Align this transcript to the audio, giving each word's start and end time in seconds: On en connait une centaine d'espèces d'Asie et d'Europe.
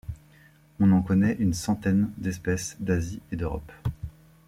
On 0.79 0.93
en 0.93 1.03
connait 1.03 1.35
une 1.37 1.53
centaine 1.53 2.09
d'espèces 2.17 2.75
d'Asie 2.79 3.21
et 3.31 3.35
d'Europe. 3.35 3.71